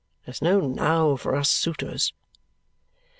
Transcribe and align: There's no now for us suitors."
There's 0.25 0.41
no 0.41 0.59
now 0.61 1.15
for 1.15 1.35
us 1.35 1.47
suitors." 1.47 2.11